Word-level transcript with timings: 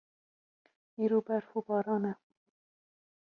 Îro 1.03 1.17
berf 1.27 1.49
û 1.57 1.59
baran 1.67 2.03
e. 2.11 2.13